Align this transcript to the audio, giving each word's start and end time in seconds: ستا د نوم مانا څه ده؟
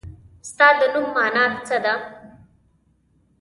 ستا 0.49 0.67
د 0.79 0.81
نوم 0.93 1.05
مانا 1.15 1.45
څه 1.67 1.77
ده؟ 1.85 1.95